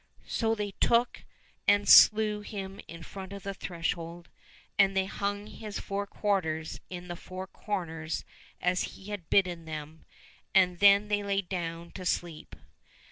[0.25, 1.25] So they took
[1.67, 4.29] and slew him in front of the threshold,
[4.79, 8.25] and they hung his four quarters in the four corners
[8.59, 10.05] as he had bidden them,
[10.55, 12.55] and then they laid them down to sleep.